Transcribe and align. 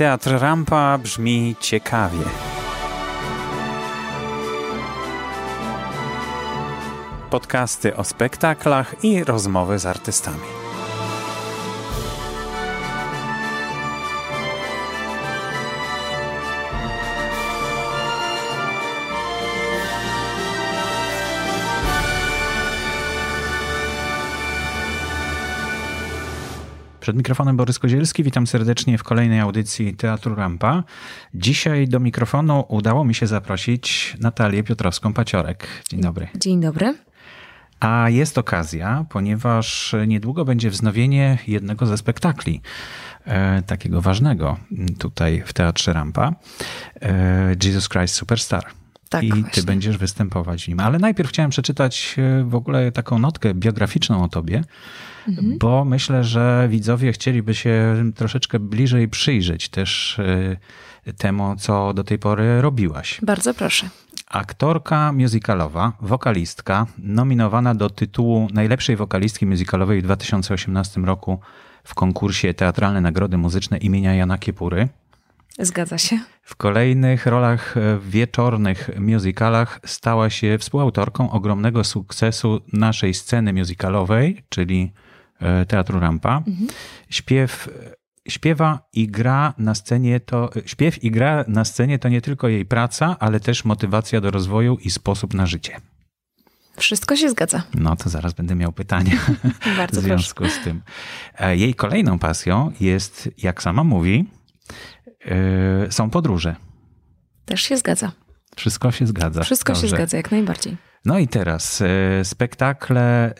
Teatr 0.00 0.30
Rampa 0.38 0.98
brzmi 0.98 1.56
ciekawie. 1.60 2.24
Podcasty 7.30 7.96
o 7.96 8.04
spektaklach 8.04 9.04
i 9.04 9.24
rozmowy 9.24 9.78
z 9.78 9.86
artystami. 9.86 10.59
Przed 27.10 27.16
mikrofonem 27.16 27.56
Borys 27.56 27.78
Kozielski, 27.78 28.24
witam 28.24 28.46
serdecznie 28.46 28.98
w 28.98 29.02
kolejnej 29.02 29.40
audycji 29.40 29.94
Teatru 29.96 30.34
Rampa. 30.34 30.84
Dzisiaj 31.34 31.88
do 31.88 32.00
mikrofonu 32.00 32.64
udało 32.68 33.04
mi 33.04 33.14
się 33.14 33.26
zaprosić 33.26 34.16
Natalię 34.20 34.62
Piotrowską-Paciorek. 34.62 35.56
Dzień 35.88 36.00
dobry. 36.00 36.28
Dzień 36.34 36.60
dobry. 36.60 36.94
A 37.80 38.10
jest 38.10 38.38
okazja, 38.38 39.04
ponieważ 39.08 39.94
niedługo 40.06 40.44
będzie 40.44 40.70
wznowienie 40.70 41.38
jednego 41.46 41.86
ze 41.86 41.98
spektakli, 41.98 42.60
e, 43.24 43.62
takiego 43.62 44.00
ważnego 44.00 44.56
tutaj 44.98 45.42
w 45.46 45.52
Teatrze 45.52 45.92
Rampa, 45.92 46.34
e, 47.02 47.54
Jesus 47.64 47.88
Christ 47.88 48.14
Superstar. 48.14 48.64
Tak, 49.08 49.22
I 49.22 49.30
ty 49.30 49.40
właśnie. 49.40 49.62
będziesz 49.62 49.98
występować 49.98 50.64
w 50.64 50.68
nim. 50.68 50.80
Ale 50.80 50.98
najpierw 50.98 51.30
chciałem 51.30 51.50
przeczytać 51.50 52.16
e, 52.18 52.44
w 52.44 52.54
ogóle 52.54 52.92
taką 52.92 53.18
notkę 53.18 53.54
biograficzną 53.54 54.24
o 54.24 54.28
tobie, 54.28 54.62
Mhm. 55.30 55.58
bo 55.58 55.84
myślę, 55.84 56.24
że 56.24 56.68
widzowie 56.70 57.12
chcieliby 57.12 57.54
się 57.54 57.94
troszeczkę 58.16 58.58
bliżej 58.58 59.08
przyjrzeć 59.08 59.68
też 59.68 60.18
e, 61.06 61.12
temu, 61.12 61.56
co 61.58 61.94
do 61.94 62.04
tej 62.04 62.18
pory 62.18 62.60
robiłaś. 62.60 63.20
Bardzo 63.22 63.54
proszę. 63.54 63.88
Aktorka 64.26 65.12
musicalowa, 65.12 65.92
wokalistka, 66.00 66.86
nominowana 66.98 67.74
do 67.74 67.90
tytułu 67.90 68.48
najlepszej 68.52 68.96
wokalistki 68.96 69.46
musicalowej 69.46 70.00
w 70.00 70.04
2018 70.04 71.00
roku 71.00 71.40
w 71.84 71.94
konkursie 71.94 72.54
Teatralne 72.54 73.00
Nagrody 73.00 73.38
Muzyczne 73.38 73.78
imienia 73.78 74.14
Jana 74.14 74.38
Kiepury. 74.38 74.88
Zgadza 75.58 75.98
się. 75.98 76.18
W 76.42 76.56
kolejnych 76.56 77.26
rolach 77.26 77.74
w 77.76 78.10
wieczornych 78.10 78.90
musicalach 79.00 79.80
stała 79.86 80.30
się 80.30 80.58
współautorką 80.58 81.30
ogromnego 81.30 81.84
sukcesu 81.84 82.60
naszej 82.72 83.14
sceny 83.14 83.52
musicalowej, 83.52 84.42
czyli 84.48 84.92
e, 84.96 85.09
Teatru 85.68 86.00
Rampa. 86.00 86.42
Śpiew, 87.10 87.68
śpiewa 88.28 88.88
i 88.92 89.08
gra 89.08 89.54
na 89.58 89.74
scenie 89.74 90.20
to, 90.20 90.50
śpiew 90.66 91.04
i 91.04 91.10
gra 91.10 91.44
na 91.48 91.64
scenie 91.64 91.98
to 91.98 92.08
nie 92.08 92.20
tylko 92.20 92.48
jej 92.48 92.64
praca, 92.66 93.16
ale 93.18 93.40
też 93.40 93.64
motywacja 93.64 94.20
do 94.20 94.30
rozwoju 94.30 94.76
i 94.76 94.90
sposób 94.90 95.34
na 95.34 95.46
życie. 95.46 95.80
Wszystko 96.76 97.16
się 97.16 97.30
zgadza. 97.30 97.62
No 97.74 97.96
to 97.96 98.08
zaraz 98.10 98.32
będę 98.32 98.54
miał 98.54 98.72
pytania 98.72 99.12
w 99.60 99.76
Bardzo 99.76 99.76
proszę. 99.76 100.00
związku 100.00 100.48
z 100.48 100.58
tym. 100.64 100.82
E, 101.38 101.56
Jej 101.56 101.74
kolejną 101.74 102.18
pasją 102.18 102.72
jest, 102.80 103.30
jak 103.38 103.62
sama 103.62 103.84
mówi, 103.84 104.24
e, 105.24 105.92
są 105.92 106.10
podróże. 106.10 106.56
Też 107.44 107.60
się 107.62 107.76
zgadza. 107.76 108.12
Wszystko 108.56 108.92
się 108.92 109.06
zgadza. 109.06 109.42
Wszystko 109.42 109.74
się 109.74 109.80
Dobrze. 109.80 109.96
zgadza, 109.96 110.16
jak 110.16 110.30
najbardziej. 110.30 110.76
No 111.04 111.18
i 111.18 111.28
teraz 111.28 111.82
e, 111.82 112.24
spektakle 112.24 113.34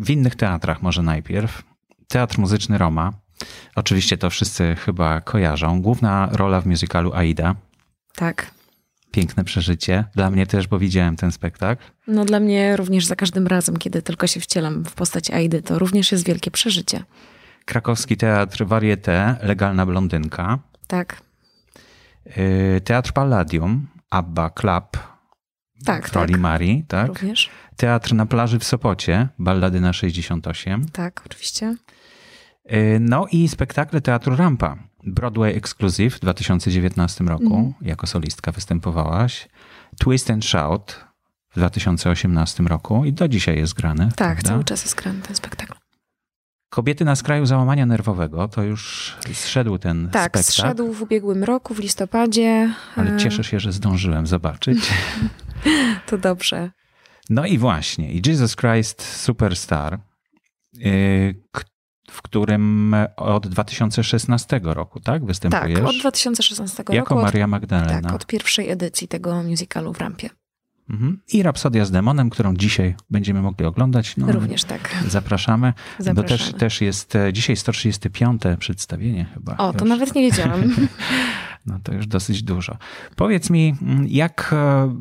w 0.00 0.10
innych 0.10 0.36
teatrach 0.36 0.82
może 0.82 1.02
najpierw. 1.02 1.62
Teatr 2.08 2.38
Muzyczny 2.38 2.78
Roma. 2.78 3.12
Oczywiście 3.76 4.18
to 4.18 4.30
wszyscy 4.30 4.74
chyba 4.74 5.20
kojarzą. 5.20 5.82
Główna 5.82 6.28
rola 6.32 6.60
w 6.60 6.66
musicalu 6.66 7.14
Aida. 7.14 7.54
Tak. 8.14 8.50
Piękne 9.10 9.44
przeżycie. 9.44 10.04
Dla 10.14 10.30
mnie 10.30 10.46
też, 10.46 10.66
bo 10.66 10.78
widziałem 10.78 11.16
ten 11.16 11.32
spektakl. 11.32 11.84
No 12.06 12.24
dla 12.24 12.40
mnie 12.40 12.76
również 12.76 13.06
za 13.06 13.16
każdym 13.16 13.46
razem, 13.46 13.76
kiedy 13.76 14.02
tylko 14.02 14.26
się 14.26 14.40
wcielam 14.40 14.84
w 14.84 14.94
postać 14.94 15.30
Aidy, 15.30 15.62
to 15.62 15.78
również 15.78 16.12
jest 16.12 16.26
wielkie 16.26 16.50
przeżycie. 16.50 17.04
Krakowski 17.64 18.16
Teatr 18.16 18.66
Varieté, 18.66 19.36
Legalna 19.42 19.86
Blondynka. 19.86 20.58
Tak. 20.86 21.22
E, 22.24 22.80
Teatr 22.80 23.12
Palladium, 23.12 23.86
Abba 24.10 24.50
Club 24.50 24.98
Tak, 25.84 26.08
w 26.08 26.12
roli 26.12 26.32
tak. 26.32 26.40
Marii. 26.40 26.84
Tak? 26.88 27.06
Również. 27.08 27.50
Teatr 27.76 28.14
na 28.14 28.26
plaży 28.26 28.58
w 28.58 28.64
Sopocie, 28.64 29.28
Ballady 29.38 29.80
na 29.80 29.92
68. 29.92 30.88
Tak, 30.92 31.22
oczywiście. 31.26 31.74
Y, 32.72 32.98
No 33.00 33.26
i 33.32 33.48
spektakle 33.48 34.00
Teatru 34.00 34.36
Rampa. 34.36 34.76
Broadway 35.04 35.56
Exclusive 35.56 36.16
w 36.16 36.20
2019 36.20 37.24
roku. 37.24 37.44
Mhm. 37.56 37.74
Jako 37.82 38.06
solistka 38.06 38.52
występowałaś. 38.52 39.48
Twist 39.98 40.30
and 40.30 40.44
Shout 40.44 41.04
w 41.50 41.54
2018 41.56 42.62
roku 42.64 43.04
i 43.04 43.12
do 43.12 43.28
dzisiaj 43.28 43.58
jest 43.58 43.74
grane. 43.74 44.08
Tak, 44.16 44.16
prawda? 44.16 44.48
cały 44.48 44.64
czas 44.64 44.82
jest 44.84 44.94
grany 44.96 45.22
ten 45.22 45.36
spektakl. 45.36 45.72
Kobiety 46.70 47.04
na 47.04 47.16
skraju 47.16 47.46
załamania 47.46 47.86
nerwowego. 47.86 48.48
To 48.48 48.62
już 48.62 49.16
zszedł 49.32 49.78
ten 49.78 50.08
Tak, 50.10 50.22
spektakl. 50.22 50.46
zszedł 50.52 50.92
w 50.92 51.02
ubiegłym 51.02 51.44
roku, 51.44 51.74
w 51.74 51.78
listopadzie. 51.78 52.74
Ale 52.96 53.14
E, 53.14 53.18
cieszę 53.18 53.44
się, 53.44 53.60
że 53.60 53.72
zdążyłem 53.72 54.26
zobaczyć. 54.26 54.78
To 56.06 56.18
dobrze. 56.18 56.70
No 57.30 57.46
i 57.46 57.58
właśnie. 57.58 58.12
I 58.12 58.22
Jesus 58.26 58.56
Christ 58.56 59.02
Superstar, 59.02 59.98
y, 60.86 61.34
w 62.10 62.22
którym 62.22 62.94
od 63.16 63.46
2016 63.48 64.60
roku, 64.62 65.00
tak? 65.00 65.14
Tak, 65.14 65.24
Występujesz? 65.24 65.80
od 65.80 65.96
2016 66.00 66.84
jako 66.88 67.14
roku. 67.14 67.24
Maria 67.24 67.44
Od, 67.44 67.50
Magdalena. 67.50 68.00
tak, 68.08 68.14
od 68.14 68.26
pierwszej 68.26 68.70
edycji 68.70 69.08
tego 69.08 69.42
musicalu 69.42 69.92
w 69.94 69.98
Rampie. 69.98 70.30
Mhm. 70.90 71.20
I 71.32 71.42
Rapsodia 71.42 71.84
z 71.84 71.90
Demonem, 71.90 72.30
którą 72.30 72.56
dzisiaj 72.56 72.94
będziemy 73.10 73.42
mogli 73.42 73.66
oglądać. 73.66 74.16
No, 74.16 74.32
Również 74.32 74.64
tak. 74.64 74.96
Zapraszamy, 75.08 75.72
bo 75.98 76.04
też, 76.04 76.14
Zapraszamy. 76.14 76.52
też 76.52 76.80
jest 76.80 77.16
e, 77.16 77.32
dzisiaj 77.32 77.56
135 77.56 78.42
przedstawienie 78.58 79.26
chyba. 79.34 79.56
O, 79.56 79.72
to 79.72 79.78
już. 79.80 79.88
nawet 79.88 80.14
nie 80.14 80.22
wiedziałam. 80.22 80.62
No 81.66 81.78
to 81.82 81.92
już 81.94 82.06
dosyć 82.06 82.42
dużo. 82.42 82.76
Powiedz 83.16 83.50
mi, 83.50 83.74
mm, 83.82 84.06
jak, 84.08 84.50
e, 84.52 84.94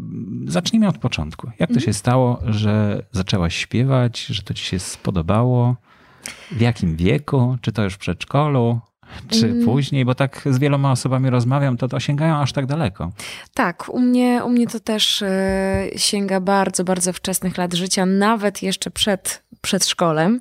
zacznijmy 0.48 0.88
od 0.88 0.98
początku. 0.98 1.48
Jak 1.48 1.70
to 1.70 1.76
Mhm. 1.76 1.82
się 1.86 1.94
stało, 1.94 2.40
że 2.46 3.04
zaczęłaś 3.12 3.56
śpiewać, 3.56 4.26
że 4.26 4.44
to 4.44 4.54
ci 4.54 4.66
się 4.66 4.80
spodobało? 4.80 5.76
W 6.52 6.62
jakim 6.62 6.96
wieku? 6.96 7.58
Czy 7.62 7.72
to 7.72 7.84
już 7.84 7.94
w 7.94 7.98
przedszkolu? 7.98 8.80
Czy 9.30 9.46
Mm. 9.46 9.66
później? 9.66 10.06
Bo 10.06 10.16
tak 10.16 10.42
z 10.52 10.60
wieloma 10.60 10.92
osobami 10.92 11.30
rozmawiam, 11.30 11.78
to 11.78 11.88
to 11.88 12.00
sięgają 12.00 12.36
aż 12.36 12.54
tak 12.54 12.66
daleko. 12.66 13.12
Tak, 13.54 13.90
u 13.90 14.00
mnie, 14.00 14.42
u 14.46 14.50
mnie 14.50 14.68
to 14.68 14.80
też 14.80 15.22
e, 15.22 15.88
sięga 15.96 16.40
bardzo, 16.40 16.84
bardzo 16.84 17.14
wczesnych 17.14 17.58
lat 17.58 17.74
życia, 17.74 18.06
nawet 18.06 18.64
jeszcze 18.64 18.92
przed 18.92 19.44
przedszkolem, 19.62 20.40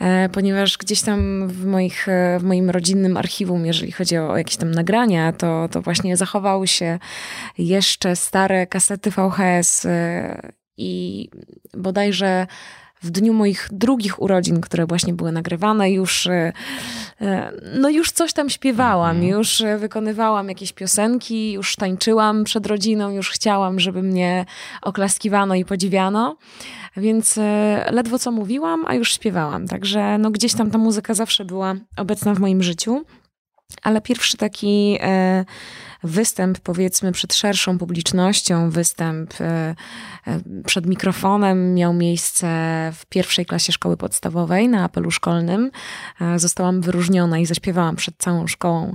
e, 0.00 0.28
ponieważ 0.28 0.78
gdzieś 0.78 1.02
tam 1.02 1.48
w, 1.48 1.66
moich, 1.66 2.08
e, 2.08 2.38
w 2.40 2.42
moim 2.42 2.70
rodzinnym 2.70 3.16
archiwum, 3.16 3.66
jeżeli 3.66 3.92
chodzi 3.92 4.18
o 4.18 4.36
jakieś 4.36 4.56
tam 4.56 4.70
nagrania, 4.70 5.32
to, 5.32 5.68
to 5.70 5.82
właśnie 5.82 6.16
zachowały 6.16 6.68
się 6.68 6.98
jeszcze 7.58 8.16
stare 8.16 8.66
kasety 8.66 9.10
VHS 9.10 9.84
e, 9.86 10.52
i 10.76 11.28
bodajże 11.76 12.46
w 13.06 13.10
dniu 13.10 13.32
moich 13.32 13.68
drugich 13.72 14.22
urodzin, 14.22 14.60
które 14.60 14.86
właśnie 14.86 15.12
były 15.14 15.32
nagrywane, 15.32 15.90
już, 15.90 16.26
e, 16.26 16.52
e, 17.20 17.52
no 17.80 17.88
już 17.88 18.10
coś 18.12 18.32
tam 18.32 18.50
śpiewałam, 18.50 19.16
Mhm. 19.16 19.30
już 19.38 19.60
e, 19.60 19.78
wykonywałam 19.78 20.48
jakieś 20.48 20.72
piosenki, 20.72 21.52
już 21.52 21.76
tańczyłam 21.76 22.44
przed 22.44 22.66
rodziną, 22.66 23.10
już 23.10 23.30
chciałam, 23.30 23.80
żeby 23.80 24.02
mnie 24.02 24.44
oklaskiwano 24.82 25.54
i 25.54 25.64
podziwiano. 25.64 26.36
Więc 26.96 27.38
ledwo 27.90 28.18
co 28.18 28.30
mówiłam, 28.32 28.84
a 28.86 28.94
już 28.94 29.12
śpiewałam. 29.14 29.68
Także 29.68 30.18
no, 30.18 30.30
gdzieś 30.30 30.54
tam 30.54 30.70
ta 30.70 30.78
muzyka 30.78 31.14
zawsze 31.14 31.44
była 31.44 31.74
obecna 31.96 32.34
w 32.34 32.38
moim 32.38 32.62
życiu. 32.62 33.04
Ale 33.82 34.00
pierwszy 34.00 34.36
taki 34.36 34.98
e, 35.00 35.44
występ, 36.02 36.58
powiedzmy, 36.58 37.12
przed 37.12 37.34
szerszą 37.34 37.78
publicznością, 37.78 38.70
występ 38.70 39.40
e, 39.40 39.74
e, 40.26 40.40
przed 40.66 40.86
mikrofonem 40.86 41.74
miał 41.74 41.94
miejsce 41.94 42.46
w 42.94 43.06
pierwszej 43.06 43.46
klasie 43.46 43.72
szkoły 43.72 43.96
podstawowej 43.96 44.68
na 44.68 44.84
apelu 44.84 45.10
szkolnym. 45.10 45.70
Zostałam 46.36 46.80
wyróżniona 46.80 47.38
i 47.38 47.46
zaśpiewałam 47.46 47.96
przed 47.96 48.14
całą 48.18 48.46
szkołą 48.46 48.94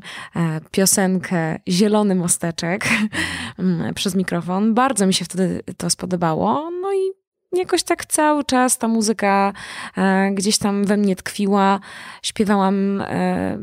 piosenkę 0.72 1.60
Zielony 1.70 2.16
Mosteczek 2.16 2.88
mm, 3.60 3.94
przez 3.94 4.16
mikrofon. 4.16 4.74
Bardzo 4.74 5.08
mi 5.08 5.14
się 5.14 5.26
wtedy 5.26 5.62
to 5.78 5.90
spodobało. 5.90 6.70
No 6.82 6.94
i 6.94 7.21
jakoś 7.54 7.84
tak 7.84 8.06
cały 8.06 8.44
czas 8.44 8.78
ta 8.78 8.88
muzyka 8.88 9.54
e, 9.98 10.32
gdzieś 10.32 10.58
tam 10.58 10.86
we 10.86 10.98
mnie 10.98 11.16
tkwiła. 11.16 11.80
Śpiewałam 12.24 13.02
e, 13.02 13.58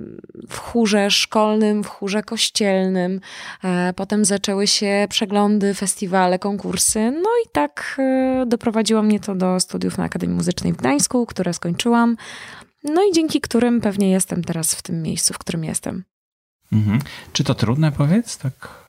w 0.48 0.58
chórze 0.58 1.10
szkolnym, 1.10 1.84
w 1.84 1.88
chórze 1.88 2.22
kościelnym. 2.22 3.20
E, 3.64 3.92
potem 3.92 4.24
zaczęły 4.24 4.66
się 4.66 5.06
przeglądy, 5.10 5.74
festiwale, 5.74 6.38
konkursy. 6.38 7.10
No 7.10 7.30
i 7.46 7.48
tak 7.52 8.00
doprowadziło 8.46 9.02
mnie 9.02 9.20
to 9.20 9.34
do 9.34 9.60
studiów 9.60 9.98
na 9.98 10.04
Akademii 10.04 10.36
Muzycznej 10.36 10.72
w 10.72 10.76
Gdańsku, 10.76 11.26
które 11.26 11.54
skończyłam. 11.54 12.16
No 12.84 13.02
i 13.10 13.12
dzięki 13.12 13.40
którym 13.40 13.80
pewnie 13.80 14.10
jestem 14.10 14.44
teraz 14.44 14.74
w 14.74 14.82
tym 14.82 15.02
miejscu, 15.02 15.34
w 15.34 15.38
którym 15.38 15.64
jestem. 15.64 16.04
Mhm. 16.72 16.98
Czy 17.32 17.44
to 17.44 17.54
trudne, 17.54 17.92
powiedz, 17.92 18.38
tak 18.38 18.86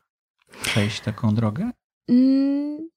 przejść 0.62 1.02
taką 1.02 1.36
drogę? 1.36 1.72
Mm, 2.10 2.89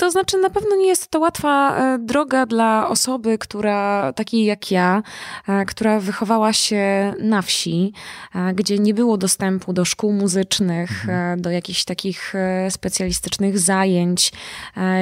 to 0.00 0.10
znaczy, 0.10 0.38
na 0.38 0.50
pewno 0.50 0.76
nie 0.76 0.86
jest 0.86 1.08
to 1.08 1.20
łatwa 1.20 1.76
e, 1.76 1.98
droga 1.98 2.46
dla 2.46 2.88
osoby, 2.88 3.38
która, 3.38 4.12
takiej 4.12 4.44
jak 4.44 4.70
ja, 4.70 5.02
e, 5.48 5.64
która 5.64 6.00
wychowała 6.00 6.52
się 6.52 7.14
na 7.18 7.42
wsi, 7.42 7.92
e, 8.34 8.54
gdzie 8.54 8.78
nie 8.78 8.94
było 8.94 9.16
dostępu 9.16 9.72
do 9.72 9.84
szkół 9.84 10.12
muzycznych, 10.12 10.90
mhm. 10.90 11.40
do 11.42 11.50
jakichś 11.50 11.84
takich 11.84 12.34
specjalistycznych 12.70 13.58
zajęć. 13.58 14.32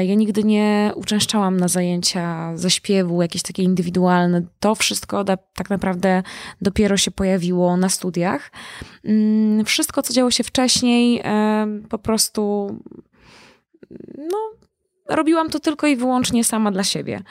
Ja 0.00 0.14
nigdy 0.14 0.44
nie 0.44 0.92
uczęszczałam 0.94 1.60
na 1.60 1.68
zajęcia 1.68 2.56
ze 2.56 2.70
śpiewu, 2.70 3.22
jakieś 3.22 3.42
takie 3.42 3.62
indywidualne. 3.62 4.42
To 4.60 4.74
wszystko 4.74 5.24
tak 5.54 5.70
naprawdę 5.70 6.22
dopiero 6.62 6.96
się 6.96 7.10
pojawiło 7.10 7.76
na 7.76 7.88
studiach. 7.88 8.50
Mm, 9.04 9.64
wszystko, 9.64 10.02
co 10.02 10.12
działo 10.12 10.30
się 10.30 10.44
wcześniej, 10.44 11.22
po 11.88 11.98
prostu 11.98 12.70
no, 14.18 14.58
robiłam 15.08 15.50
to 15.50 15.60
tylko 15.60 15.86
i 15.86 15.96
wyłącznie 15.96 16.44
sama 16.44 16.70
dla 16.70 16.84
siebie. 16.84 17.22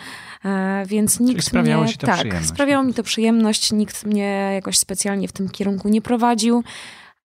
E, 0.46 0.84
więc 0.88 1.20
nikt 1.20 1.32
Czyli 1.32 1.50
sprawiało 1.50 1.84
mnie, 1.84 1.94
to 1.94 2.08
tak, 2.08 2.28
sprawiało 2.44 2.84
mi 2.84 2.94
to 2.94 3.04
przyjemność, 3.04 3.72
nikt 3.72 4.06
mnie 4.06 4.52
jakoś 4.54 4.78
specjalnie 4.78 5.28
w 5.28 5.32
tym 5.32 5.50
kierunku 5.50 5.90
nie 5.90 6.02
prowadził. 6.02 6.64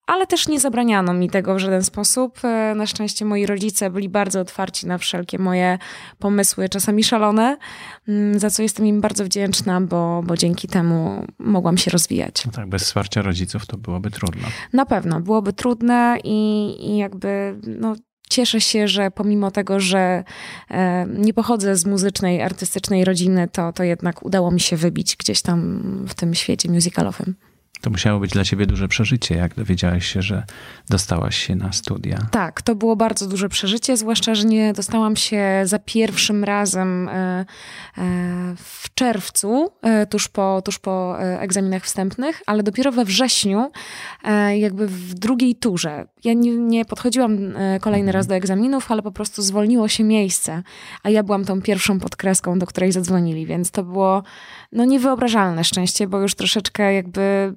Ale 0.08 0.28
też 0.28 0.48
nie 0.48 0.60
zabraniano 0.60 1.14
mi 1.14 1.30
tego 1.30 1.56
w 1.56 1.60
żaden 1.60 1.84
sposób. 1.84 2.40
E, 2.44 2.76
na 2.76 2.86
szczęście 2.86 3.26
moi 3.26 3.46
rodzice 3.46 3.90
byli 3.90 4.10
bardzo 4.10 4.40
otwarci 4.40 4.88
na 4.88 4.98
wszelkie 4.98 5.40
moje 5.40 5.78
pomysły, 6.20 6.70
czasami 6.70 7.04
szalone, 7.04 7.58
mm, 8.08 8.40
za 8.40 8.50
co 8.50 8.64
jestem 8.64 8.86
im 8.86 9.02
bardzo 9.02 9.26
wdzięczna, 9.26 9.82
bo, 9.82 10.24
bo 10.26 10.38
dzięki 10.38 10.68
temu 10.68 11.26
mogłam 11.40 11.78
się 11.78 11.92
rozwijać. 11.92 12.46
No 12.46 12.52
tak, 12.52 12.70
bez 12.70 12.84
wsparcia 12.84 13.22
rodziców 13.22 13.66
to 13.66 13.78
byłoby 13.78 14.12
trudno. 14.12 14.48
Na 14.74 14.86
pewno, 14.86 15.22
byłoby 15.22 15.54
trudne 15.54 16.18
i, 16.24 16.76
i 16.80 16.98
jakby 16.98 17.60
no, 17.68 17.96
cieszę 18.32 18.62
się, 18.62 18.88
że 18.88 19.12
pomimo 19.12 19.52
tego, 19.52 19.80
że 19.80 20.24
e, 20.70 21.06
nie 21.08 21.34
pochodzę 21.34 21.76
z 21.76 21.86
muzycznej, 21.86 22.42
artystycznej 22.42 23.06
rodziny, 23.06 23.48
to, 23.52 23.74
to 23.74 23.84
jednak 23.84 24.26
udało 24.26 24.52
mi 24.52 24.60
się 24.60 24.78
wybić 24.78 25.16
gdzieś 25.16 25.42
tam 25.42 25.82
w 26.08 26.14
tym 26.14 26.34
świecie 26.36 26.70
musicalowym. 26.70 27.36
To 27.82 27.90
musiało 27.90 28.20
być 28.20 28.32
dla 28.32 28.44
ciebie 28.44 28.66
duże 28.66 28.88
przeżycie, 28.88 29.36
jak 29.36 29.56
dowiedziałaś 29.56 30.06
się, 30.06 30.22
że 30.22 30.44
dostałaś 30.90 31.38
się 31.38 31.56
na 31.56 31.72
studia. 31.72 32.18
Tak, 32.32 32.62
to 32.62 32.76
było 32.76 32.96
bardzo 32.96 33.28
duże 33.28 33.50
przeżycie, 33.50 33.98
zwłaszcza, 33.98 34.36
że 34.36 34.46
nie 34.46 34.74
dostałam 34.74 35.16
się 35.16 35.62
za 35.64 35.80
pierwszym 35.80 36.44
razem 36.44 37.10
e, 37.10 37.14
e, 37.14 37.46
w 38.58 38.94
czerwcu, 38.94 39.72
tuż 40.10 40.28
po, 40.28 40.62
tuż 40.66 40.80
po 40.80 41.20
egzaminach 41.20 41.84
wstępnych, 41.84 42.42
ale 42.46 42.64
dopiero 42.64 42.92
we 42.92 43.06
wrześniu, 43.06 43.72
jakby 44.58 44.88
w 44.88 45.14
drugiej 45.14 45.56
turze. 45.56 46.06
Ja 46.24 46.34
nie, 46.34 46.58
nie 46.58 46.86
podchodziłam 46.86 47.38
kolejny 47.82 48.10
mhm. 48.10 48.14
raz 48.14 48.28
do 48.28 48.36
egzaminów, 48.36 48.92
ale 48.92 49.02
po 49.02 49.12
prostu 49.12 49.42
zwolniło 49.42 49.88
się 49.88 50.04
miejsce, 50.04 50.64
a 51.04 51.10
ja 51.10 51.24
byłam 51.24 51.46
tą 51.46 51.62
pierwszą 51.62 52.00
podkreską, 52.00 52.60
do 52.60 52.66
której 52.66 52.92
zadzwonili, 52.92 53.46
więc 53.46 53.72
to 53.72 53.84
było 53.84 54.24
no 54.72 54.86
niewyobrażalne 54.86 55.64
szczęście, 55.64 56.08
bo 56.08 56.20
już 56.20 56.36
troszeczkę 56.36 56.94
jakby 56.94 57.56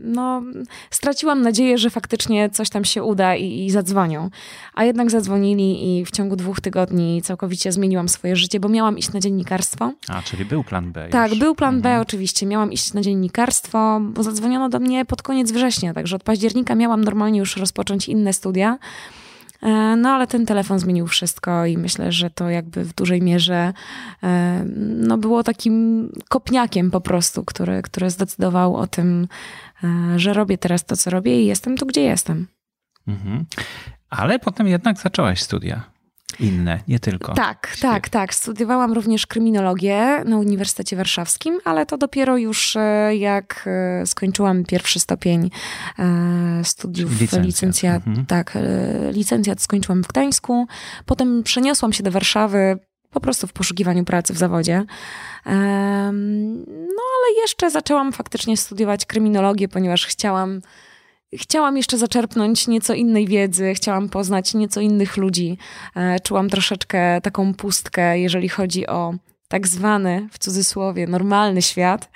no, 0.00 0.42
straciłam 0.90 1.42
nadzieję, 1.42 1.78
że 1.78 1.90
faktycznie 1.90 2.50
coś 2.50 2.70
tam 2.70 2.84
się 2.84 3.02
uda 3.02 3.36
i, 3.36 3.64
i 3.64 3.70
zadzwonią. 3.70 4.30
A 4.74 4.84
jednak 4.84 5.10
zadzwonili 5.10 5.98
i 5.98 6.04
w 6.04 6.10
ciągu 6.10 6.36
dwóch 6.36 6.60
tygodni 6.60 7.22
całkowicie 7.22 7.72
zmieniłam 7.72 8.08
swoje 8.08 8.36
życie, 8.36 8.60
bo 8.60 8.68
miałam 8.68 8.98
iść 8.98 9.12
na 9.12 9.20
dziennikarstwo. 9.20 9.92
A, 10.08 10.22
czyli 10.22 10.44
był 10.44 10.64
plan 10.64 10.92
B. 10.92 11.08
Tak, 11.08 11.30
już. 11.30 11.38
był 11.40 11.54
plan 11.54 11.74
mhm. 11.74 11.96
B 11.96 12.00
oczywiście. 12.00 12.46
Miałam 12.46 12.72
iść 12.72 12.94
na 12.94 13.00
dziennikarstwo, 13.00 14.00
bo 14.00 14.22
zadzwoniono 14.22 14.68
do 14.68 14.80
mnie 14.80 15.04
pod 15.04 15.22
koniec 15.22 15.52
września, 15.52 15.94
także 15.94 16.16
od 16.16 16.22
października 16.22 16.74
miałam 16.74 17.04
normalnie 17.04 17.38
już 17.38 17.56
rozpocząć 17.56 17.93
inne 18.08 18.32
studia. 18.32 18.78
E, 19.62 19.96
no 19.96 20.08
ale 20.08 20.26
ten 20.26 20.46
telefon 20.46 20.78
zmienił 20.78 21.06
wszystko 21.06 21.66
i 21.66 21.78
myślę, 21.78 22.12
że 22.12 22.30
to 22.30 22.50
jakby 22.50 22.84
w 22.84 22.94
dużej 22.94 23.22
mierze 23.22 23.72
e, 24.22 24.64
no, 24.78 25.18
było 25.18 25.42
takim 25.42 26.08
kopniakiem 26.28 26.90
po 26.90 27.00
prostu, 27.00 27.44
który, 27.44 27.82
który 27.82 28.10
zdecydował 28.10 28.76
o 28.76 28.86
tym, 28.86 29.28
e, 29.84 30.18
że 30.18 30.32
robię 30.32 30.58
teraz 30.58 30.84
to, 30.84 30.96
co 30.96 31.10
robię 31.10 31.42
i 31.42 31.46
jestem 31.46 31.76
tu, 31.76 31.86
gdzie 31.86 32.02
jestem. 32.02 32.46
Mhm. 33.08 33.44
Ale 34.10 34.38
potem 34.38 34.66
jednak 34.66 34.98
zaczęłaś 34.98 35.42
studia 35.42 35.93
inne, 36.40 36.80
nie 36.88 36.98
tylko. 36.98 37.34
Tak, 37.34 37.66
śpiew. 37.66 37.80
tak, 37.80 38.08
tak. 38.08 38.34
Studiowałam 38.34 38.92
również 38.92 39.26
kryminologię 39.26 40.22
na 40.24 40.38
Uniwersytecie 40.38 40.96
Warszawskim, 40.96 41.58
ale 41.64 41.86
to 41.86 41.98
dopiero 41.98 42.36
już 42.36 42.76
e, 42.76 43.16
jak 43.16 43.64
e, 43.66 44.06
skończyłam 44.06 44.64
pierwszy 44.64 45.00
stopień 45.00 45.50
e, 45.98 46.64
studiów 46.64 47.20
licencjat. 47.20 47.46
licencjat 47.46 48.06
mhm. 48.06 48.26
Tak, 48.26 48.58
licencjat 49.12 49.62
skończyłam 49.62 50.04
w 50.04 50.06
Gdańsku. 50.06 50.66
Potem 51.06 51.42
przeniosłam 51.42 51.92
się 51.92 52.02
do 52.02 52.10
Warszawy 52.10 52.78
po 53.10 53.20
prostu 53.20 53.46
w 53.46 53.52
poszukiwaniu 53.52 54.04
pracy 54.04 54.34
w 54.34 54.38
zawodzie. 54.38 54.84
No 55.46 57.02
ale 57.16 57.40
jeszcze 57.42 57.70
zaczęłam 57.70 58.12
faktycznie 58.12 58.56
studiować 58.56 59.06
kryminologię, 59.06 59.68
ponieważ 59.68 60.06
chciałam 60.06 60.60
chciałam 61.38 61.76
jeszcze 61.76 61.98
zaczerpnąć 61.98 62.68
nieco 62.68 62.94
innej 62.94 63.26
wiedzy, 63.26 63.74
chciałam 63.74 64.08
poznać 64.08 64.54
nieco 64.54 64.80
innych 64.80 65.16
ludzi. 65.16 65.58
E, 65.96 66.20
czułam 66.20 66.50
troszeczkę 66.50 67.20
taką 67.20 67.54
pustkę, 67.54 68.18
jeżeli 68.18 68.48
chodzi 68.48 68.86
o 68.86 69.14
tak 69.48 69.68
zwany, 69.68 70.28
w 70.32 70.38
cudzysłowie, 70.38 71.06
normalny 71.06 71.62
świat. 71.62 72.10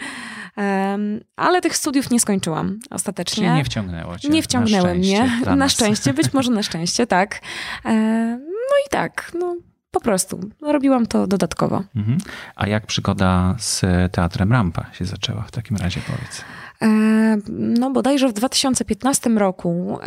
Ale 1.36 1.60
tych 1.60 1.76
studiów 1.76 2.10
nie 2.10 2.20
skończyłam 2.20 2.78
ostatecznie. 2.90 3.44
Czyli 3.44 3.56
nie 3.56 3.64
wciągnęło 3.64 4.18
cię. 4.18 4.28
Nie 4.28 4.42
wciągnęły 4.42 4.94
mnie. 4.94 5.30
Na 5.56 5.68
szczęście, 5.68 6.14
być 6.14 6.32
może 6.32 6.50
na 6.50 6.62
szczęście, 6.62 7.06
tak. 7.06 7.40
E, 7.84 7.94
no 8.40 8.76
i 8.86 8.90
tak, 8.90 9.32
no 9.40 9.56
po 9.90 10.00
prostu. 10.00 10.40
Robiłam 10.62 11.06
to 11.06 11.26
dodatkowo. 11.26 11.84
Mhm. 11.96 12.18
A 12.56 12.68
jak 12.68 12.86
przygoda 12.86 13.56
z 13.58 13.80
teatrem 14.12 14.52
Rampa 14.52 14.86
się 14.92 15.04
zaczęła 15.04 15.42
w 15.42 15.50
takim 15.50 15.76
razie, 15.76 16.00
powiedz? 16.06 16.44
E, 16.82 17.38
no 17.58 17.90
bodajże 17.90 18.28
w 18.28 18.32
2015 18.32 19.30
roku 19.30 19.98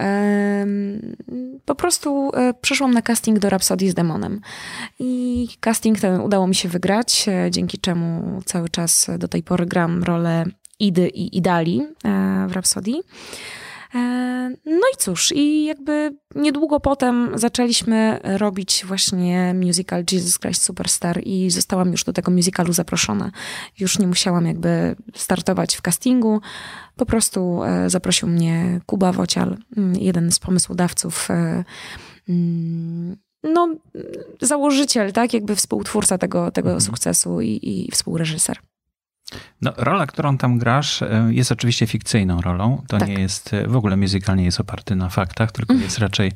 po 1.66 1.75
prostu 1.75 2.31
e, 2.33 2.54
przeszłam 2.54 2.94
na 2.94 3.01
casting 3.01 3.39
do 3.39 3.50
Rhapsody 3.50 3.92
z 3.92 3.94
Demonem. 3.94 4.42
I 5.00 5.48
casting 5.60 6.00
ten 6.00 6.22
udało 6.22 6.48
mi 6.48 6.56
się 6.56 6.69
wygrać, 6.69 7.25
e, 7.27 7.51
dzięki 7.51 7.77
czemu 7.77 8.42
cały 8.45 8.69
czas 8.69 9.10
do 9.18 9.27
tej 9.27 9.44
pory 9.44 9.66
gram 9.66 10.04
rolę 10.04 10.45
Idy 10.80 11.10
i 11.10 11.38
Idali 11.38 11.81
w 12.48 12.51
Rhapsody. 12.51 12.92
E, 13.96 14.00
no 14.66 14.88
i 14.94 14.98
cóż, 14.98 15.32
i 15.32 15.66
jakby 15.66 16.15
niedługo 16.36 16.80
potem 16.80 17.32
zaczęliśmy 17.36 18.20
robić 18.24 18.84
właśnie 18.88 19.56
musical 19.65 20.04
Jesus 20.12 20.39
Christ 20.39 20.63
Superstar 20.63 21.22
i 21.24 21.50
zostałam 21.50 21.92
już 21.92 22.04
do 22.04 22.13
tego 22.13 22.32
musicalu 22.32 22.74
zaproszona. 22.74 23.32
Już 23.80 24.00
nie 24.00 24.08
musiałam 24.08 24.46
jakby 24.46 24.96
startować 25.15 25.75
w 25.75 25.82
castingu. 25.82 26.42
Po 26.96 27.06
prostu 27.06 27.63
e, 27.63 27.89
zaprosił 27.89 28.27
mnie 28.27 28.82
Kuba 28.86 29.12
Wocial, 29.12 29.58
mm, 29.77 29.96
jeden 29.96 30.32
z 30.32 30.39
pomysłodawców 30.39 31.32
e, 31.32 31.63
mm, 32.30 33.18
no, 33.44 33.75
założyciel, 34.42 35.13
tak, 35.13 35.34
jakby 35.34 35.56
współtwórca 35.56 36.18
tego, 36.18 36.51
tego 36.51 36.70
mhm. 36.70 36.82
sukcesu 36.82 37.42
i, 37.42 37.60
i 37.62 37.92
współreżyser. 37.92 38.58
No, 39.62 39.74
rola, 39.78 40.08
którą 40.08 40.38
tam 40.38 40.58
grasz, 40.58 41.02
e, 41.02 41.28
jest 41.30 41.52
oczywiście 41.52 41.88
fikcyjną 41.88 42.42
rolą. 42.42 42.82
To 42.88 42.98
tak. 42.98 43.10
nie 43.10 43.14
jest, 43.14 43.54
e, 43.54 43.68
w 43.68 43.76
ogóle 43.76 43.98
musical 43.98 44.38
nie 44.38 44.44
jest 44.44 44.60
oparty 44.60 44.96
na 44.96 45.10
faktach, 45.10 45.52
tylko 45.52 45.74
mm. 45.74 45.84
jest 45.84 46.00
raczej, 46.00 46.32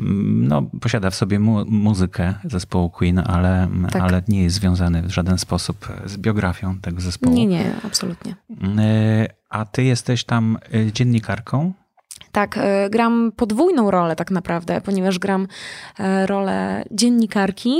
mm, 0.00 0.48
no, 0.48 0.62
posiada 0.80 1.10
w 1.10 1.14
sobie 1.14 1.38
mu 1.38 1.64
muzykę 1.64 2.34
zespołu 2.44 2.90
Queen, 2.90 3.18
ale, 3.18 3.62
mm, 3.62 3.90
tak. 3.90 4.02
ale 4.02 4.22
nie 4.28 4.42
jest 4.42 4.56
związany 4.56 5.02
w 5.02 5.10
żaden 5.10 5.38
sposób 5.38 5.88
z 6.06 6.16
biografią 6.16 6.78
tego 6.78 7.00
zespołu. 7.00 7.36
Nie, 7.36 7.46
nie, 7.46 7.72
absolutnie. 7.86 8.34
E, 8.78 9.26
a 9.50 9.64
ty 9.64 9.84
jesteś 9.84 10.24
tam 10.24 10.58
dziennikarką? 10.92 11.72
Tak, 12.32 12.58
gram 12.90 13.32
podwójną 13.36 13.90
rolę 13.90 14.16
tak 14.16 14.30
naprawdę, 14.30 14.80
ponieważ 14.80 15.18
gram 15.18 15.46
rolę 16.26 16.84
dziennikarki, 16.90 17.74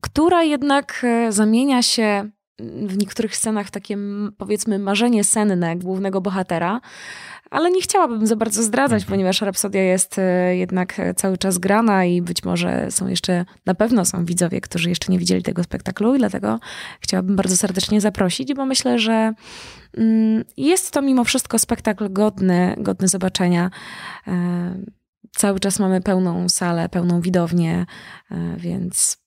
która 0.00 0.42
jednak 0.42 1.06
zamienia 1.28 1.82
się 1.82 2.30
w 2.86 2.98
niektórych 2.98 3.36
scenach 3.36 3.70
takie, 3.70 3.96
powiedzmy, 4.38 4.78
marzenie 4.78 5.24
senne 5.24 5.76
głównego 5.76 6.20
bohatera, 6.20 6.80
ale 7.50 7.70
nie 7.70 7.82
chciałabym 7.82 8.26
za 8.26 8.36
bardzo 8.36 8.62
zdradzać, 8.62 9.02
mhm. 9.02 9.10
ponieważ 9.10 9.40
Rapsodia 9.40 9.82
jest 9.82 10.18
e, 10.18 10.56
jednak 10.56 11.00
cały 11.16 11.38
czas 11.38 11.58
grana 11.58 12.04
i 12.04 12.22
być 12.22 12.44
może 12.44 12.90
są 12.90 13.08
jeszcze, 13.08 13.44
na 13.66 13.74
pewno 13.74 14.04
są 14.04 14.24
widzowie, 14.24 14.60
którzy 14.60 14.88
jeszcze 14.88 15.12
nie 15.12 15.18
widzieli 15.18 15.42
tego 15.42 15.64
spektaklu 15.64 16.14
i 16.14 16.18
dlatego 16.18 16.60
chciałabym 17.00 17.36
bardzo 17.36 17.56
serdecznie 17.56 18.00
zaprosić, 18.00 18.54
bo 18.54 18.66
myślę, 18.66 18.98
że 18.98 19.32
mm, 19.96 20.44
jest 20.56 20.90
to 20.90 21.02
mimo 21.02 21.24
wszystko 21.24 21.58
spektakl 21.58 22.12
godny, 22.12 22.74
godny 22.78 23.08
zobaczenia. 23.08 23.70
E, 24.26 24.74
cały 25.36 25.60
czas 25.60 25.78
mamy 25.78 26.00
pełną 26.00 26.48
salę, 26.48 26.88
pełną 26.88 27.20
widownię, 27.20 27.86
e, 28.30 28.56
więc 28.56 29.21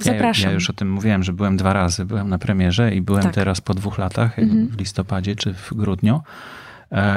Zapraszam. 0.00 0.42
Ja, 0.42 0.48
ja, 0.48 0.54
już 0.54 0.70
o 0.70 0.72
tym 0.72 0.92
mówiłem, 0.92 1.22
że 1.22 1.32
byłem 1.32 1.56
dwa 1.56 1.72
razy. 1.72 2.04
Byłem 2.04 2.28
na 2.28 2.38
premierze 2.38 2.94
i 2.94 3.00
byłem 3.00 3.22
tak. 3.22 3.34
teraz 3.34 3.60
po 3.60 3.74
dwóch 3.74 3.98
latach, 3.98 4.38
mhm. 4.38 4.68
w 4.68 4.78
listopadzie 4.78 5.36
czy 5.36 5.54
w 5.54 5.74
grudniu. 5.74 6.20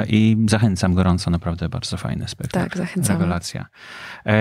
I 0.08 0.36
zachęcam 0.48 0.94
gorąco, 0.94 1.30
naprawdę 1.30 1.68
bardzo 1.68 1.96
fajny 1.96 2.28
spektakl. 2.28 2.68
Tak, 2.68 2.78
zachęcam. 2.78 3.16
Rewelacja. 3.16 3.66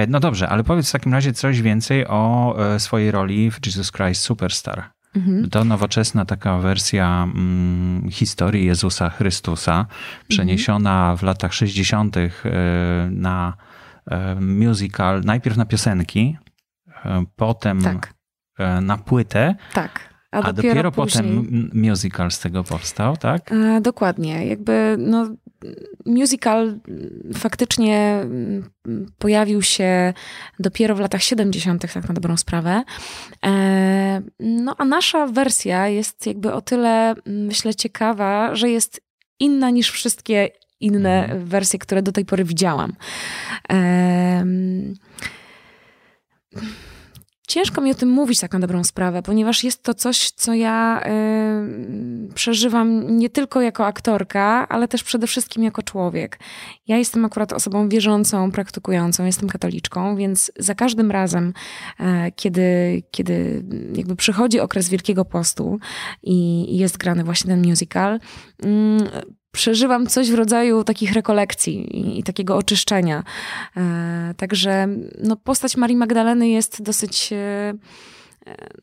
No 0.08 0.20
dobrze, 0.20 0.50
ale 0.50 0.64
powiedz 0.64 0.90
w 0.90 0.92
takim 0.92 1.14
razie 1.14 1.34
coś 1.34 1.62
więcej 1.62 2.08
o 2.08 2.56
swojej 2.78 3.12
roli 3.12 3.52
w 3.52 3.66
Jesus 3.66 3.92
Christ 3.92 4.22
Superstar. 4.22 4.84
Mhm. 5.16 5.50
To 5.50 5.64
nowoczesna 5.64 6.26
taka 6.26 6.58
wersja 6.58 7.24
mm, 7.24 8.10
historii 8.12 8.66
Jezusa 8.66 9.10
Chrystusa, 9.10 9.86
przeniesiona 10.28 11.02
mhm. 11.02 11.18
w 11.18 11.24
latach 11.24 11.54
60. 11.54 12.16
na 13.10 13.54
musical, 14.40 15.22
najpierw 15.26 15.58
na 15.58 15.66
piosenki, 15.66 16.38
potem 17.36 17.82
tak. 17.82 18.14
Na 18.82 18.98
płytę. 18.98 19.56
Tak. 19.74 20.14
A, 20.34 20.42
A 20.42 20.54
dopiero, 20.54 20.92
potem 20.92 21.48
musical 21.74 22.32
z 22.32 22.40
tego 22.40 22.64
powstał, 22.64 23.18
tak? 23.18 23.52
E, 23.52 23.82
dokładnie. 23.82 24.46
Jakby 24.48 24.96
no, 25.00 25.36
musical 26.06 26.80
faktycznie 27.34 28.26
pojawił 29.18 29.62
się 29.62 30.14
dopiero 30.60 30.96
w 30.96 31.00
latach 31.00 31.24
70., 31.24 31.94
tak 31.94 32.08
na 32.08 32.14
dobrą 32.14 32.38
sprawę. 32.38 32.84
E, 33.46 34.22
no 34.40 34.76
a 34.78 34.86
nasza 34.86 35.28
wersja 35.28 35.88
jest 35.88 36.26
jakby 36.26 36.54
o 36.54 36.62
tyle, 36.62 37.16
myślę, 37.26 37.76
ciekawa, 37.76 38.56
że 38.56 38.70
jest 38.70 39.02
inna 39.40 39.70
niż 39.70 39.92
wszystkie 39.92 40.50
inne 40.80 41.24
mhm. 41.24 41.46
wersje, 41.46 41.80
które 41.80 42.02
do 42.02 42.12
tej 42.12 42.26
pory 42.26 42.44
widziałam. 42.44 42.94
E, 43.72 44.46
Ciężko 47.54 47.82
mi 47.82 47.92
o 47.92 47.96
tym 47.96 48.10
mówić 48.10 48.40
tak 48.40 48.54
na 48.54 48.60
dobrą 48.60 48.84
sprawę, 48.84 49.22
ponieważ 49.22 49.64
jest 49.64 49.84
to 49.84 49.94
coś, 49.94 50.32
co 50.32 50.54
ja 50.54 51.02
y, 52.30 52.34
przeżywam 52.34 53.18
nie 53.18 53.30
tylko 53.30 53.62
jako 53.62 53.86
aktorka, 53.86 54.68
ale 54.70 54.88
też 54.88 55.04
przede 55.04 55.28
wszystkim 55.28 55.64
jako 55.64 55.84
człowiek. 55.84 56.40
Ja 56.88 56.98
jestem 56.98 57.26
akurat 57.26 57.54
osobą 57.54 57.90
wierzącą, 57.90 58.52
praktykującą, 58.52 59.26
jestem 59.26 59.50
katoliczką, 59.50 60.16
więc 60.16 60.52
za 60.60 60.76
każdym 60.76 61.12
razem, 61.12 61.54
y, 62.00 62.04
kiedy, 62.36 63.02
kiedy 63.12 63.64
jakby 63.96 64.16
przychodzi 64.16 64.60
okres 64.60 64.90
Wielkiego 64.90 65.26
Postu 65.26 65.80
i, 66.24 66.66
i 66.76 66.78
jest 66.78 66.98
grany 66.98 67.24
właśnie 67.24 67.50
ten 67.50 67.68
musical, 67.68 68.20
y, 68.66 69.43
przeżywam 69.54 70.08
coś 70.08 70.32
w 70.32 70.34
rodzaju 70.34 70.84
takich 70.84 71.14
rekolekcji 71.14 71.98
i, 71.98 72.20
i 72.20 72.24
takiego 72.24 72.58
oczyszczenia. 72.58 73.24
E, 73.78 74.34
także 74.38 74.88
no, 75.24 75.36
postać 75.36 75.78
Marii 75.78 75.96
Magdaleny 75.96 76.50
jest 76.50 76.82
dosyć 76.82 77.34
e, 77.34 77.74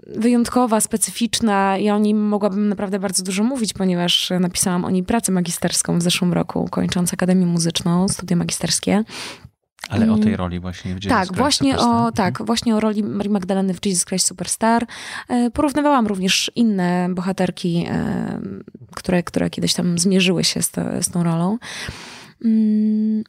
wyjątkowa, 0.06 0.80
specyficzna 0.80 1.78
i 1.78 1.90
o 1.90 1.98
nim 1.98 2.28
mogłabym 2.28 2.68
naprawdę 2.68 2.98
bardzo 2.98 3.22
dużo 3.22 3.44
mówić, 3.44 3.72
ponieważ 3.72 4.32
napisałam 4.40 4.84
o 4.84 4.90
niej 4.90 5.02
pracę 5.02 5.32
magisterską 5.32 5.98
w 5.98 6.02
zeszłym 6.02 6.32
roku, 6.32 6.68
kończąc 6.70 7.12
Akademię 7.12 7.46
Muzyczną, 7.46 8.08
studia 8.08 8.36
magisterskie. 8.36 9.04
Ale 9.90 10.12
o 10.12 10.16
tej 10.16 10.26
mm. 10.26 10.35
roli 10.35 10.61
właśnie 10.61 10.94
w 10.94 10.94
Jesus 10.94 11.09
tak, 11.09 11.25
Christ 11.25 11.38
właśnie 11.38 11.73
Superstar. 11.73 12.06
o, 12.06 12.12
tak, 12.12 12.28
mhm. 12.28 12.47
właśnie 12.47 12.76
o 12.76 12.80
roli 12.80 13.02
Marii 13.02 13.30
Magdaleny 13.30 13.75
w 13.75 13.87
Jesus 13.87 14.04
Christ 14.04 14.26
Superstar. 14.26 14.87
E, 15.28 15.50
porównywałam 15.50 16.06
również 16.06 16.50
inne 16.54 17.09
bohaterki, 17.11 17.87
e, 17.90 18.40
które, 18.94 19.23
które 19.23 19.50
kiedyś 19.50 19.75
tam 19.75 19.99
zmierzyły 19.99 20.44
się 20.44 20.62
z, 20.62 20.70
to, 20.70 20.82
z 21.02 21.11
tą 21.11 21.23
rolą. 21.23 21.59
Mm. 22.44 23.25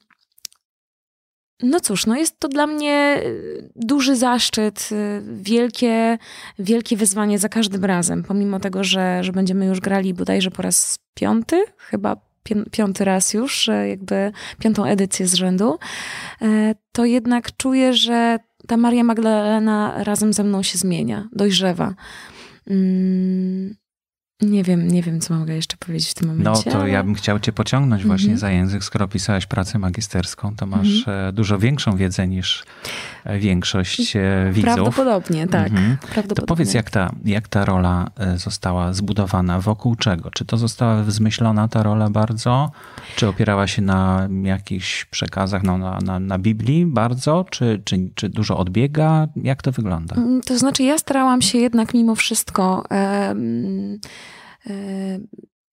No 1.64 1.80
cóż, 1.80 2.06
no 2.06 2.16
jest 2.16 2.40
to 2.40 2.48
dla 2.48 2.68
mnie 2.68 3.22
duży 3.76 4.16
zaszczyt, 4.16 4.90
wielkie, 5.34 6.18
wielkie 6.60 6.98
wyzwanie 6.98 7.40
za 7.40 7.50
każdym 7.50 7.86
razem, 7.86 8.24
pomimo 8.24 8.60
tego, 8.60 8.84
że, 8.84 9.24
że 9.24 9.32
będziemy 9.32 9.66
już 9.66 9.80
grali 9.80 10.14
bodajże 10.14 10.52
po 10.52 10.62
raz 10.62 11.00
piąty, 11.14 11.64
chyba 11.78 12.31
piąty 12.72 13.06
raz 13.06 13.34
już, 13.34 13.70
jakby 13.90 14.32
piątą 14.60 14.86
edycję 14.86 15.28
z 15.28 15.34
rzędu, 15.34 15.80
e, 16.42 16.76
to 16.92 17.06
jednak 17.06 17.58
czuję, 17.58 17.94
że 17.94 18.40
ta 18.68 18.78
Maria 18.78 19.04
Magdalena 19.04 20.04
razem 20.04 20.34
ze 20.34 20.44
mną 20.44 20.64
się 20.64 20.78
zmienia, 20.78 21.30
dojrzewa. 21.32 21.96
Nie 24.42 24.64
wiem, 24.64 24.88
nie 24.88 25.04
wiem, 25.04 25.20
co 25.20 25.34
mogę 25.34 25.56
jeszcze 25.56 25.78
powiedzieć 25.78 26.10
w 26.10 26.14
tym 26.14 26.28
momencie. 26.28 26.62
No 26.66 26.72
to 26.72 26.80
ale... 26.80 26.90
ja 26.90 27.04
bym 27.04 27.16
chciał 27.16 27.40
cię 27.40 27.52
pociągnąć 27.52 28.06
właśnie 28.06 28.28
mm 28.28 28.38
-hmm. 28.38 28.42
za 28.42 28.52
język. 28.52 28.84
Skoro 28.84 29.08
pisałaś 29.08 29.46
pracę 29.46 29.80
magisterską, 29.80 30.56
to 30.56 30.66
masz 30.66 31.08
mm 31.08 31.30
-hmm. 31.30 31.34
dużo 31.34 31.60
większą 31.60 31.98
wiedzę 31.98 32.28
niż 32.28 32.64
e, 33.24 33.40
większość 33.40 34.18
widzów. 34.52 34.74
Prawdopodobnie, 34.74 35.48
tak. 35.48 35.68
Mm 35.68 35.84
-hmm. 35.84 35.98
Prawdopodobnie. 35.98 36.36
To 36.36 36.46
powiedz, 36.46 36.74
jak 36.74 36.90
ta, 36.90 37.12
jak 37.26 37.48
ta 37.48 37.66
rola 37.66 38.08
została 38.36 38.94
zbudowana, 38.94 39.60
wokół 39.60 39.96
czego? 39.96 40.32
Czy 40.32 40.46
to 40.46 40.58
została 40.58 41.04
zmyślona 41.04 41.68
ta 41.68 41.84
rola 41.84 42.10
bardzo? 42.10 42.72
Czy 43.16 43.28
opierała 43.28 43.68
się 43.68 43.82
na 43.82 44.28
jakichś 44.44 45.06
przekazach, 45.06 45.64
no, 45.64 45.78
na, 45.78 46.00
na, 46.00 46.20
na 46.20 46.40
Biblii 46.40 46.86
bardzo? 46.86 47.46
Czy, 47.50 47.82
czy, 47.86 48.10
czy 48.16 48.30
dużo 48.30 48.58
odbiega? 48.58 49.28
Jak 49.36 49.62
to 49.62 49.72
wygląda? 49.72 50.16
Mm, 50.16 50.42
to 50.42 50.58
znaczy 50.58 50.84
ja 50.84 50.98
starałam 50.98 51.42
się 51.42 51.58
jednak 51.58 51.94
mimo 51.94 52.16
wszystko... 52.16 52.84
E, 52.92 53.36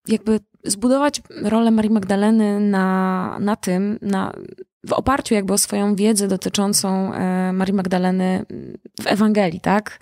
jakby 0.08 0.40
zbudować 0.64 1.22
rolę 1.42 1.70
Marii 1.70 1.90
Magdaleny 1.90 2.60
na, 2.60 3.38
na 3.40 3.56
tym, 3.56 3.98
na, 4.02 4.32
w 4.86 4.92
oparciu 4.92 5.34
jakby 5.34 5.52
o 5.52 5.58
swoją 5.58 5.94
wiedzę 5.94 6.28
dotyczącą 6.28 7.14
e, 7.14 7.52
Marii 7.52 7.74
Magdaleny 7.74 8.46
w 9.02 9.06
Ewangelii, 9.06 9.60
tak? 9.60 9.98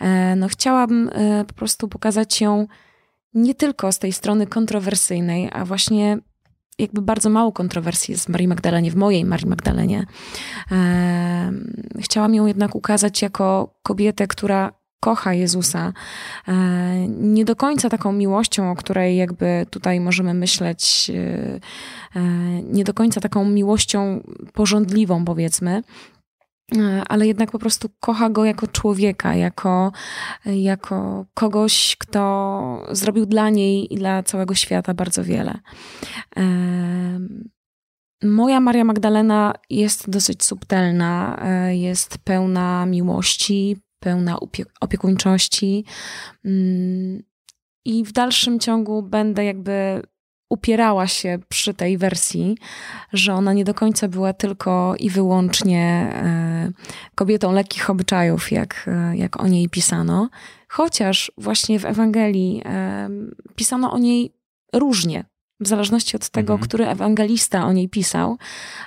E, 0.00 0.36
no 0.36 0.48
chciałabym 0.48 1.10
po 1.46 1.54
prostu 1.54 1.88
pokazać 1.88 2.40
ją 2.40 2.66
nie 3.34 3.54
tylko 3.54 3.92
z 3.92 3.98
tej 3.98 4.12
strony 4.12 4.46
kontrowersyjnej, 4.46 5.50
a 5.52 5.64
właśnie 5.64 6.18
jakby 6.78 7.02
bardzo 7.02 7.30
mało 7.30 7.52
kontrowersji 7.52 8.12
jest 8.12 8.26
w 8.26 8.28
Marii 8.28 8.48
Magdalenie, 8.48 8.90
w 8.90 8.96
mojej 8.96 9.24
Marii 9.24 9.46
Magdalenie. 9.46 10.04
Chciałam 12.00 12.34
ją 12.34 12.46
jednak 12.46 12.74
ukazać 12.74 13.22
jako 13.22 13.74
kobietę, 13.82 14.26
która 14.26 14.72
kocha 15.06 15.34
Jezusa, 15.34 15.92
e, 16.48 16.52
nie 17.08 17.44
do 17.44 17.56
końca 17.56 17.88
taką 17.88 18.12
miłością, 18.12 18.70
o 18.70 18.74
której 18.74 19.16
jakby 19.16 19.66
tutaj 19.70 20.00
możemy 20.00 20.34
myśleć, 20.34 21.10
e, 21.10 21.60
e, 22.16 22.22
nie 22.62 22.84
do 22.84 22.94
końca 22.94 23.20
taką 23.20 23.44
miłością 23.44 24.22
porządliwą, 24.52 25.24
powiedzmy, 25.24 25.82
ale 27.08 27.26
jednak 27.26 27.50
po 27.50 27.58
prostu 27.58 27.88
kocha 28.00 28.30
go 28.30 28.44
jako 28.44 28.66
człowieka, 28.66 29.34
jako, 29.34 29.92
jako 30.46 31.26
kogoś, 31.34 31.96
kto 31.98 32.82
zrobił 32.90 33.26
dla 33.26 33.50
niej 33.50 33.94
i 33.94 33.96
dla 33.96 34.22
całego 34.22 34.54
świata 34.54 34.94
bardzo 34.94 35.24
wiele. 35.24 35.58
Moja 38.22 38.60
Maria 38.60 38.84
Magdalena 38.84 39.54
jest 39.70 40.10
dosyć 40.10 40.44
subtelna, 40.44 41.42
jest 41.70 42.18
pełna 42.18 42.86
miłości, 42.86 43.76
pełna 44.00 44.38
opiekuńczości. 44.80 45.84
Mm, 46.44 47.22
I 47.84 48.04
w 48.04 48.12
dalszym 48.12 48.58
ciągu 48.58 49.02
będę 49.02 49.44
jakby 49.44 50.02
upierała 50.50 51.06
się 51.06 51.38
przy 51.48 51.74
tej 51.74 51.98
wersji, 51.98 52.58
że 53.12 53.34
ona 53.34 53.52
nie 53.52 53.64
do 53.64 53.74
końca 53.74 54.08
była 54.08 54.32
tylko 54.32 54.94
i 54.98 55.10
wyłącznie 55.10 56.10
e, 56.12 56.72
kobietą 57.14 57.52
lekkich 57.52 57.90
obyczajów, 57.90 58.52
jak, 58.52 58.84
e, 58.86 59.16
jak 59.16 59.40
o 59.42 59.46
niej 59.46 59.68
pisano. 59.68 60.28
Chociaż 60.68 61.32
właśnie 61.38 61.78
w 61.78 61.84
Ewangelii 61.84 62.62
e, 62.64 63.08
pisano 63.54 63.92
o 63.92 63.98
niej 63.98 64.32
różnie, 64.72 65.24
w 65.60 65.68
zależności 65.68 66.16
od 66.16 66.28
tego, 66.28 66.52
mhm. 66.52 66.68
który 66.68 66.86
ewangelista 66.86 67.66
o 67.66 67.72
niej 67.72 67.88
pisał, 67.88 68.38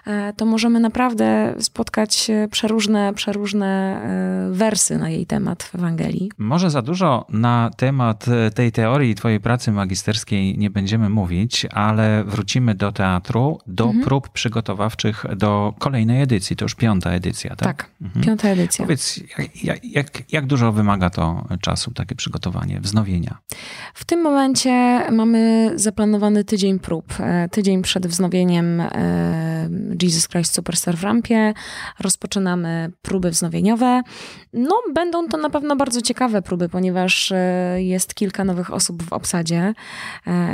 e, 0.07 0.33
to 0.33 0.45
możemy 0.45 0.79
naprawdę 0.79 1.55
spotkać 1.59 2.31
przeróżne, 2.51 3.13
przeróżne 3.13 3.67
e, 3.67 4.53
wersy 4.53 4.97
na 4.97 5.09
jej 5.09 5.25
temat 5.25 5.63
w 5.63 5.75
Ewangelii. 5.75 6.31
Może 6.38 6.69
za 6.69 6.81
dużo 6.81 7.25
na 7.29 7.71
temat 7.77 8.25
e, 8.27 8.51
tej 8.51 8.71
teorii 8.71 9.15
twojej 9.15 9.39
pracy 9.39 9.71
magisterskiej 9.71 10.57
nie 10.57 10.69
będziemy 10.69 11.09
mówić, 11.09 11.65
ale 11.65 12.23
wrócimy 12.23 12.75
do 12.75 12.91
teatru, 12.91 13.59
do 13.67 13.85
mhm. 13.85 14.03
prób 14.03 14.29
przygotowawczych 14.29 15.25
do 15.35 15.73
kolejnej 15.79 16.21
edycji. 16.21 16.55
To 16.55 16.65
już 16.65 16.75
piąta 16.75 17.11
edycja, 17.11 17.55
tak? 17.55 17.77
Tak, 17.77 17.89
mhm. 18.01 18.25
piąta 18.25 18.49
edycja. 18.49 18.85
Powiedz, 18.85 19.19
jak, 19.63 19.85
jak, 19.85 20.31
jak 20.31 20.45
dużo 20.45 20.71
wymaga 20.71 21.09
to 21.09 21.47
czasu, 21.61 21.91
takie 21.91 22.15
przygotowanie, 22.15 22.79
wznowienia? 22.79 23.38
W 23.93 24.05
tym 24.05 24.21
momencie 24.21 25.03
mamy 25.11 25.71
zaplanowany 25.75 26.43
tydzień 26.43 26.59
tydzień 26.60 26.80
prób. 26.80 27.13
E, 27.20 27.50
tydzień 27.50 27.82
przed 27.82 28.08
wznowieniem 28.08 28.82
e, 28.82 29.70
Jesus 30.01 30.28
Christ 30.28 30.56
Superstar 30.56 30.98
w 30.98 31.04
rampie 31.04 31.54
rozpoczynamy 32.00 32.92
próby 33.01 33.32
wznowieniowe. 33.32 34.01
No, 34.54 34.82
będą 34.94 35.28
to 35.28 35.38
na 35.38 35.50
pewno 35.50 35.75
bardzo 35.75 36.01
ciekawe 36.01 36.42
próby, 36.42 36.70
ponieważ 36.70 37.32
e, 37.32 37.75
jest 37.78 38.16
kilka 38.16 38.44
nowych 38.44 38.74
osób 38.74 39.04
w 39.04 39.13
obsadzie, 39.13 39.74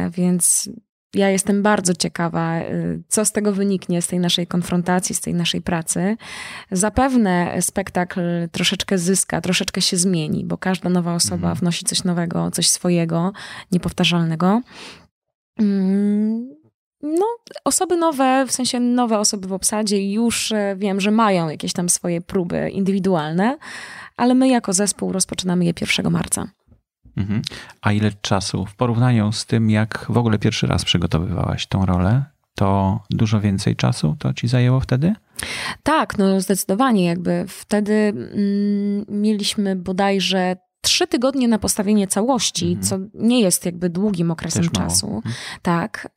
więc 0.09 0.69
ja 1.13 1.29
jestem 1.29 1.63
bardzo 1.63 1.93
ciekawa, 1.93 2.53
co 3.07 3.25
z 3.25 3.31
tego 3.31 3.53
wyniknie, 3.53 4.01
z 4.01 4.07
tej 4.07 4.19
naszej 4.19 4.47
konfrontacji, 4.47 5.15
z 5.15 5.21
tej 5.21 5.33
naszej 5.33 5.61
pracy. 5.61 6.17
Zapewne 6.71 7.61
spektakl 7.61 8.21
troszeczkę 8.51 8.97
zyska, 8.97 9.41
troszeczkę 9.41 9.81
się 9.81 9.97
zmieni, 9.97 10.45
bo 10.45 10.57
każda 10.57 10.89
nowa 10.89 11.13
osoba 11.13 11.35
mhm. 11.35 11.55
wnosi 11.55 11.85
coś 11.85 12.03
nowego, 12.03 12.51
coś 12.51 12.69
swojego, 12.69 13.33
niepowtarzalnego. 13.71 14.61
Mm, 15.59 16.55
no, 17.01 17.25
osoby 17.65 17.97
nowe, 17.97 18.45
w 18.47 18.51
sensie 18.51 18.79
nowe 18.79 19.19
osoby 19.19 19.47
w 19.47 19.53
obsadzie 19.53 20.11
już 20.11 20.51
e, 20.51 20.75
wiem, 20.77 21.01
że 21.01 21.11
mają 21.11 21.49
jakieś 21.49 21.73
tam 21.73 21.89
swoje 21.89 22.21
próby 22.21 22.69
indywidualne, 22.69 23.57
ale 24.17 24.35
my 24.35 24.47
jako 24.47 24.73
zespół 24.73 25.11
rozpoczynamy 25.11 25.65
je 25.65 25.73
1 25.81 26.11
marca. 26.11 26.47
Mhm. 27.17 27.41
A 27.81 27.91
ile 27.91 28.11
czasu 28.21 28.65
w 28.65 28.75
porównaniu 28.75 29.31
z 29.31 29.45
tym, 29.45 29.69
jak 29.69 30.05
w 30.09 30.17
ogóle 30.17 30.39
pierwszy 30.39 30.67
raz 30.67 30.85
przygotowywałaś 30.85 31.67
tą 31.67 31.85
rolę, 31.85 32.23
to 32.55 32.99
dużo 33.09 33.41
więcej 33.41 33.75
czasu 33.75 34.15
to 34.19 34.33
ci 34.33 34.47
zajęło 34.47 34.79
wtedy? 34.79 35.15
Tak, 35.83 36.17
no 36.17 36.41
zdecydowanie. 36.41 37.05
Jakby 37.05 37.45
wtedy 37.47 37.93
mm, 37.93 39.05
mieliśmy 39.21 39.75
bodajże 39.75 40.55
trzy 40.95 41.07
tygodnie 41.07 41.47
na 41.47 41.59
postawienie 41.59 42.07
całości, 42.07 42.65
mhm. 42.65 42.83
co 42.83 42.97
nie 43.13 43.41
jest 43.41 43.65
jakby 43.65 43.89
długim 43.89 44.31
okresem 44.31 44.69
czasu. 44.69 45.07
Mhm. 45.07 45.35
Tak. 45.61 46.07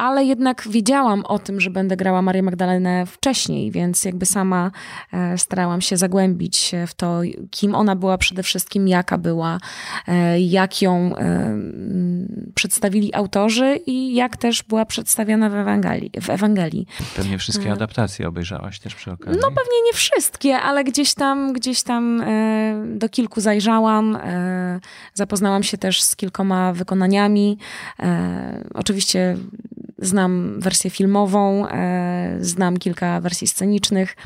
Ale 0.00 0.24
jednak 0.24 0.68
wiedziałam 0.70 1.24
o 1.24 1.38
tym, 1.38 1.60
że 1.60 1.70
będę 1.70 1.96
grała 1.96 2.22
Marię 2.22 2.42
Magdalenę 2.42 3.06
wcześniej, 3.06 3.70
więc 3.70 4.04
jakby 4.04 4.26
sama 4.26 4.70
e, 5.12 5.38
starałam 5.38 5.80
się 5.80 5.96
zagłębić 5.96 6.72
w 6.86 6.94
to, 6.94 7.20
kim 7.50 7.74
ona 7.74 7.96
była 7.96 8.18
przede 8.18 8.42
wszystkim, 8.42 8.88
jaka 8.88 9.18
była, 9.18 9.58
e, 10.08 10.40
jak 10.40 10.82
ją 10.82 11.16
e, 11.16 11.58
przedstawili 12.54 13.14
autorzy 13.14 13.80
i 13.86 14.14
jak 14.14 14.36
też 14.36 14.62
była 14.62 14.84
przedstawiona 14.84 15.50
w 15.50 15.54
Ewangelii. 15.54 16.10
W 16.20 16.30
Ewangelii. 16.30 16.86
Pewnie 17.16 17.38
wszystkie 17.38 17.72
adaptacje 17.72 18.28
obejrzałaś 18.28 18.80
też 18.80 18.94
przy 18.94 19.12
okazji. 19.12 19.40
No 19.42 19.48
pewnie 19.48 19.82
nie 19.86 19.92
wszystkie, 19.92 20.56
ale 20.56 20.84
gdzieś 20.84 21.14
tam, 21.14 21.52
gdzieś 21.52 21.82
tam 21.82 22.22
do 22.86 23.08
kilku 23.08 23.40
zajrzałam. 23.40 24.18
Zapoznałam 25.14 25.62
się 25.62 25.78
też 25.78 26.02
z 26.02 26.16
kilkoma 26.16 26.72
wykonaniami. 26.72 27.58
Oczywiście 28.74 29.36
Znam 30.00 30.60
wersję 30.60 30.90
filmową, 30.90 31.68
e, 31.68 32.36
znam 32.40 32.76
kilka 32.76 33.20
wersji 33.20 33.46
scenicznych, 33.46 34.16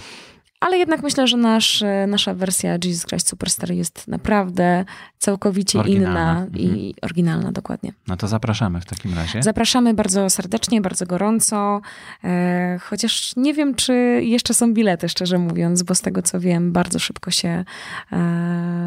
ale 0.64 0.78
jednak 0.78 1.02
myślę, 1.02 1.26
że 1.26 1.36
nasz, 1.36 1.82
e, 1.82 2.06
nasza 2.06 2.34
wersja 2.34 2.78
Jesus 2.84 3.06
Christ 3.06 3.28
Superstar 3.28 3.70
jest 3.70 4.08
naprawdę 4.08 4.84
całkowicie 5.18 5.78
oryginalna. 5.78 6.46
inna 6.46 6.58
i 6.58 6.66
mhm. 6.66 6.92
oryginalna, 7.02 7.52
dokładnie. 7.52 7.92
No 8.06 8.16
to 8.16 8.28
zapraszamy 8.28 8.80
w 8.80 8.84
takim 8.84 9.14
razie. 9.14 9.42
Zapraszamy 9.42 9.94
bardzo 9.94 10.30
serdecznie, 10.30 10.80
bardzo 10.80 11.06
gorąco, 11.06 11.80
e, 12.24 12.78
chociaż 12.82 13.36
nie 13.36 13.54
wiem, 13.54 13.74
czy 13.74 13.92
jeszcze 14.22 14.54
są 14.54 14.74
bilety, 14.74 15.08
szczerze 15.08 15.38
mówiąc, 15.38 15.82
bo 15.82 15.94
z 15.94 16.00
tego 16.00 16.22
co 16.22 16.40
wiem, 16.40 16.72
bardzo 16.72 16.98
szybko 16.98 17.30
się 17.30 17.64